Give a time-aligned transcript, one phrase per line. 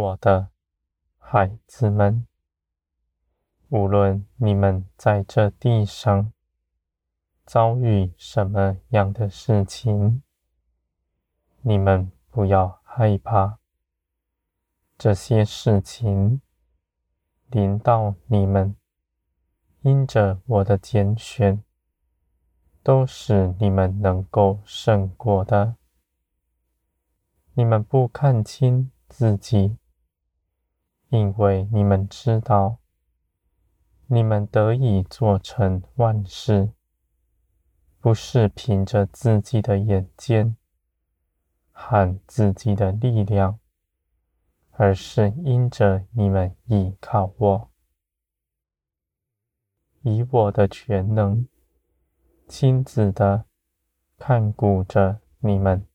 [0.00, 0.48] 我的
[1.18, 2.26] 孩子们，
[3.68, 6.32] 无论你们在这地上
[7.44, 10.22] 遭遇什么样的事情，
[11.60, 13.58] 你们不要害怕。
[14.96, 16.40] 这些事情
[17.48, 18.74] 临到你们，
[19.82, 21.62] 因着我的拣选，
[22.82, 25.76] 都是你们能够胜过的。
[27.52, 29.76] 你们不看清自己，
[31.10, 32.78] 因为你们知道，
[34.06, 36.72] 你们得以做成万事，
[38.00, 40.56] 不是凭着自己的眼见
[41.70, 43.60] 和自己的力量。
[44.82, 47.70] 而是因着你们倚靠我，
[50.00, 51.46] 以我的全能
[52.48, 53.44] 亲自的
[54.16, 55.86] 看顾着你们，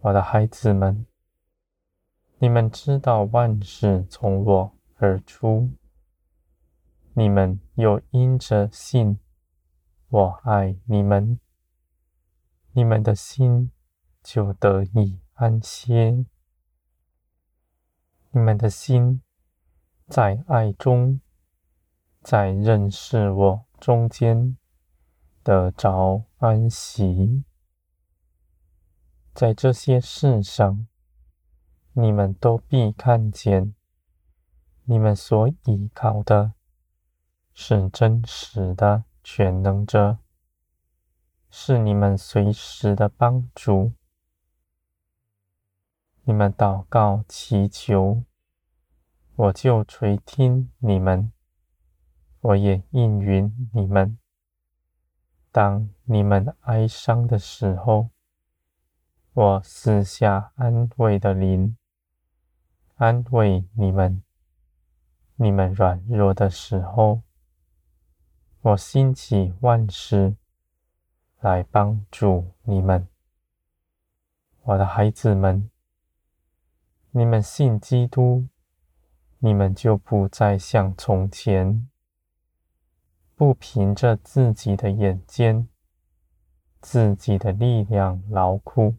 [0.00, 1.04] 我的孩子们。
[2.38, 5.70] 你们知道万事从我而出，
[7.14, 9.18] 你们又因着信
[10.08, 11.40] 我爱你们，
[12.72, 13.72] 你们的心
[14.22, 16.26] 就得以安歇。
[18.32, 19.22] 你们的心
[20.06, 21.22] 在爱中，
[22.20, 24.58] 在认识我中间
[25.42, 27.44] 得着安息。
[29.32, 30.86] 在这些事上，
[31.98, 33.74] 你们都必看见，
[34.84, 36.52] 你们所依靠的
[37.54, 40.18] 是真实的全能者，
[41.48, 43.94] 是你们随时的帮助。
[46.24, 48.24] 你们祷告祈求，
[49.34, 51.32] 我就垂听你们，
[52.42, 54.18] 我也应允你们。
[55.50, 58.10] 当你们哀伤的时候，
[59.32, 61.78] 我赐下安慰的灵，
[62.96, 64.22] 安慰你们；
[65.34, 67.20] 你们软弱的时候，
[68.62, 70.34] 我兴起万事
[71.40, 73.06] 来帮助你们，
[74.62, 75.70] 我的孩子们。
[77.10, 78.48] 你们信基督，
[79.40, 81.90] 你们就不再像从前，
[83.34, 85.68] 不凭着自己的眼见、
[86.80, 88.94] 自己的力量劳苦。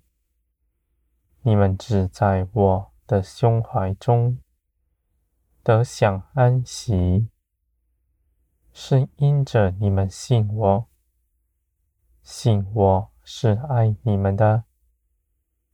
[1.41, 4.38] 你们只在我的胸怀中
[5.63, 7.29] 得享安息，
[8.72, 10.88] 是因着你们信我，
[12.22, 14.66] 信我是爱你们的，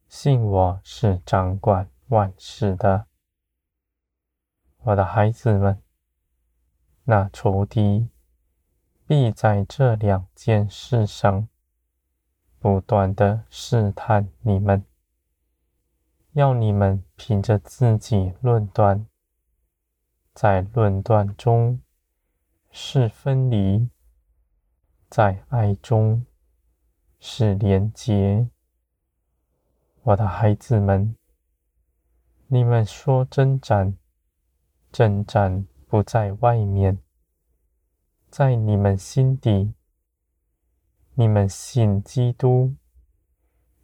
[0.07, 1.89] 信我是掌管。
[2.09, 3.07] 万事的，
[4.79, 5.81] 我的孩子们，
[7.05, 8.09] 那仇敌
[9.07, 11.47] 必在这两件事上
[12.59, 14.85] 不断的试探你们，
[16.33, 19.05] 要你们凭着自己论断，
[20.33, 21.79] 在论断中
[22.71, 23.87] 是分离，
[25.11, 26.25] 在爱中
[27.19, 28.49] 是连结，
[30.01, 31.15] 我的孩子们。
[32.47, 33.95] 你们说征战，
[34.91, 36.97] 征战不在外面，
[38.31, 39.75] 在你们心底。
[41.13, 42.75] 你们信基督，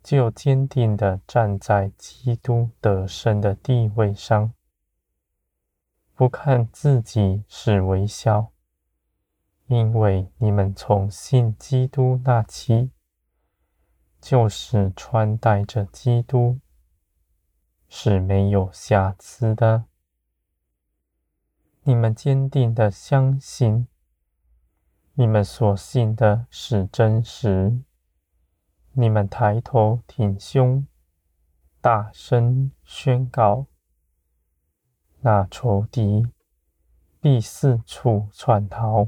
[0.03, 4.53] 就坚定地站在基督得胜的地位上，
[6.15, 8.51] 不看自己是微小，
[9.67, 12.91] 因为你们从信基督那期，
[14.19, 16.59] 就是穿戴着基督。
[17.91, 19.85] 是没有瑕疵的。
[21.81, 23.87] 你们坚定的相信，
[25.15, 27.79] 你们所信的是真实。
[28.99, 30.85] 你们抬头挺胸，
[31.79, 33.67] 大声宣告，
[35.21, 36.27] 那仇敌
[37.21, 39.07] 必四处窜逃。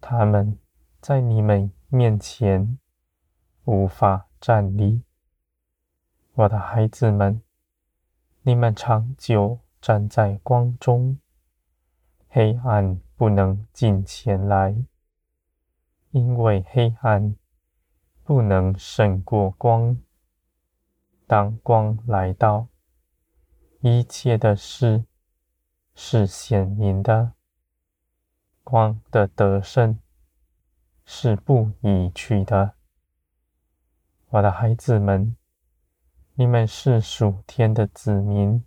[0.00, 0.60] 他们
[1.00, 2.78] 在你们面前
[3.64, 5.02] 无法站立。
[6.34, 7.42] 我的孩子们，
[8.42, 11.18] 你们长久站在光中，
[12.28, 14.76] 黑暗不能近前来，
[16.12, 17.34] 因为黑暗
[18.32, 19.94] 不能胜过光。
[21.26, 22.68] 当光来到，
[23.82, 25.04] 一切的事
[25.94, 27.34] 是显明的，
[28.64, 29.98] 光的得胜
[31.04, 32.72] 是不已去的。
[34.30, 35.36] 我的孩子们。
[36.32, 38.64] 你们是属天的子民，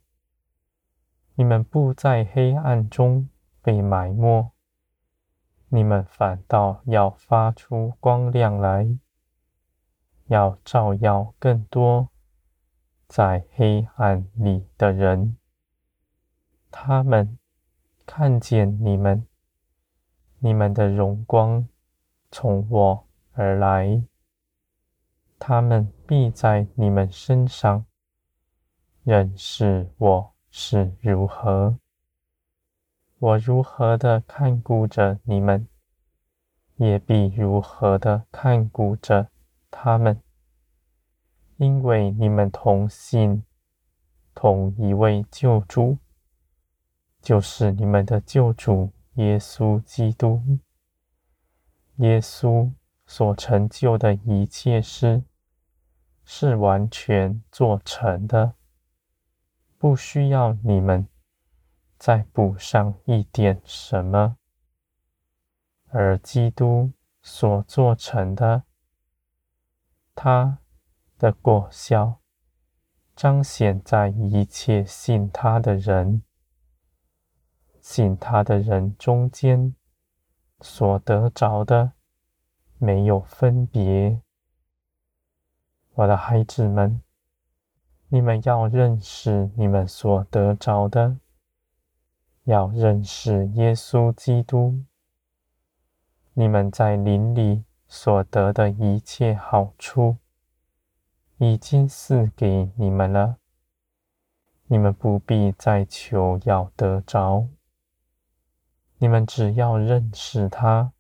[1.33, 3.27] 你们不在黑暗中
[3.63, 4.51] 被埋没，
[5.69, 8.99] 你们反倒要发出光亮来，
[10.27, 12.09] 要照耀更多，
[13.07, 15.37] 在黑暗里的人，
[16.71, 17.37] 他们
[18.05, 19.27] 看见你们，
[20.39, 21.67] 你们的荣光
[22.31, 24.03] 从我而来，
[25.37, 27.85] 他们必在你们身上
[29.03, 31.77] 认识我是如何，
[33.19, 35.67] 我如何的看顾着你们，
[36.77, 39.29] 也必如何的看顾着
[39.77, 40.21] 他们。
[41.57, 43.43] 因为你们同信
[44.33, 45.97] 同一位救主，
[47.21, 50.41] 就是你们的救主耶稣基督。
[51.97, 52.71] 耶稣
[53.05, 55.23] 所成就的一切事，
[56.25, 58.55] 是完全做成的，
[59.77, 61.07] 不需要你们
[61.97, 64.35] 再补上一点什么。
[65.87, 66.91] 而基督
[67.21, 68.63] 所做成的，
[70.15, 70.59] 他。
[71.17, 72.19] 的果效
[73.15, 76.23] 彰显在一切信他的人，
[77.79, 79.73] 信他的人中间
[80.59, 81.93] 所得着的
[82.77, 84.21] 没有分别。
[85.93, 87.01] 我的孩子们，
[88.09, 91.17] 你们要认识你们所得着的，
[92.43, 94.83] 要认识耶稣基督。
[96.33, 97.63] 你们在林里
[97.97, 100.17] 所得的一切好处。
[101.37, 103.37] 已经赐给你们了，
[104.67, 107.47] 你们不必再求要得着，
[108.97, 110.93] 你们只要认识他，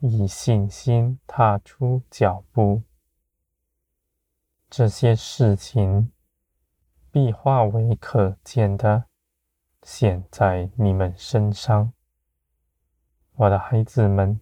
[0.00, 2.82] 以信心踏出脚步，
[4.70, 6.10] 这些事情
[7.10, 9.04] 必化为可见的
[9.82, 11.92] 显在你们身上。
[13.34, 14.40] 我的孩子们，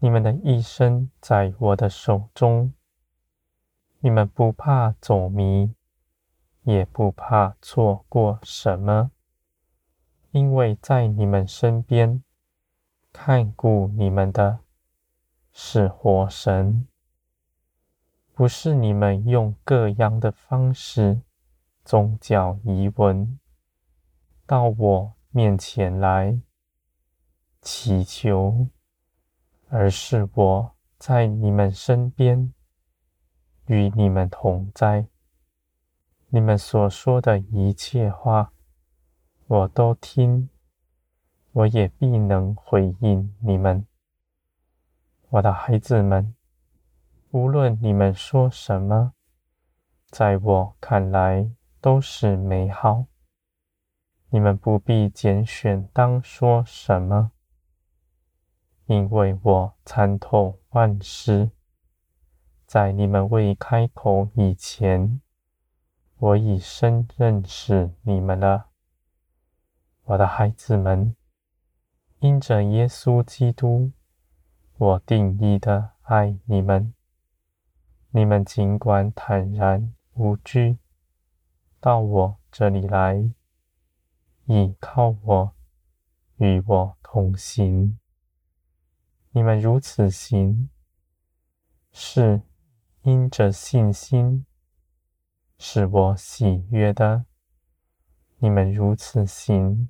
[0.00, 2.72] 你们的一生在我的手中。
[4.00, 5.74] 你们不怕走迷，
[6.62, 9.10] 也不怕错过什么，
[10.30, 12.22] 因为在你们身边
[13.12, 14.60] 看顾你们的
[15.50, 16.86] 是活神，
[18.34, 21.22] 不是你们用各样的方式、
[21.84, 23.40] 宗教仪文
[24.46, 26.40] 到我面前来
[27.60, 28.68] 祈求，
[29.68, 32.52] 而是我在你们身边。
[33.66, 35.08] 与你们同在，
[36.28, 38.50] 你们所说的一切话，
[39.46, 40.48] 我都听，
[41.52, 43.86] 我也必能回应你们。
[45.28, 46.34] 我的孩子们，
[47.30, 49.12] 无论你们说什么，
[50.08, 51.50] 在我看来
[51.82, 53.04] 都是美好。
[54.30, 57.32] 你们不必拣选当说什么，
[58.88, 61.50] 因为我参透万事。
[62.64, 65.20] 在你们未开口以前，
[66.16, 68.70] 我已深认识你们了，
[70.04, 71.14] 我的孩子们。
[72.20, 73.92] 因着耶稣基督，
[74.78, 76.94] 我定义的爱你们。
[78.10, 80.78] 你们尽管坦然无惧，
[81.78, 83.30] 到我这里来，
[84.46, 85.52] 倚靠我，
[86.38, 87.98] 与我同行。
[89.38, 90.68] 你们如此行，
[91.92, 92.42] 是。
[93.02, 94.44] 因着信心，
[95.60, 97.24] 使我喜悦的。
[98.38, 99.88] 你们如此行，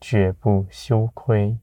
[0.00, 1.60] 绝不羞愧。